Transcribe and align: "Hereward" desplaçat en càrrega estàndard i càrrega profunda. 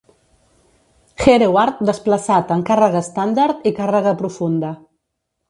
"Hereward" 1.25 1.83
desplaçat 1.89 2.55
en 2.57 2.65
càrrega 2.71 3.03
estàndard 3.09 3.69
i 3.71 3.75
càrrega 3.83 4.17
profunda. 4.25 4.75